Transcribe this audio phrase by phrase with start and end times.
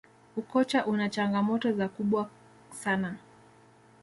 [0.37, 2.29] ukocha una changamoto za kubwa
[2.83, 3.15] sana